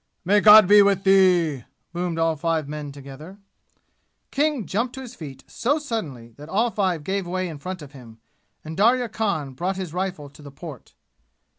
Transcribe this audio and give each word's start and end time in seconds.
"May 0.25 0.41
God 0.41 0.67
be 0.67 0.81
with 0.81 1.03
thee!" 1.03 1.63
boomed 1.93 2.17
all 2.17 2.35
five 2.35 2.67
men 2.67 2.91
together. 2.91 3.37
King 4.31 4.65
jumped 4.65 4.95
to 4.95 5.01
his 5.01 5.13
feet 5.13 5.43
so 5.45 5.77
suddenly 5.77 6.29
that 6.37 6.49
all 6.49 6.71
five 6.71 7.03
gave 7.03 7.27
way 7.27 7.47
in 7.47 7.59
front 7.59 7.83
of 7.83 7.91
him, 7.91 8.19
and 8.65 8.75
Darya 8.75 9.09
Khan 9.09 9.51
brought 9.53 9.77
his 9.77 9.93
rifle 9.93 10.27
to 10.31 10.41
the 10.41 10.49
port. 10.49 10.95